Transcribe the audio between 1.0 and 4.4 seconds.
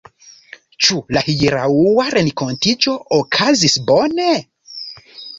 la hieraŭa renkontiĝo okazis bone?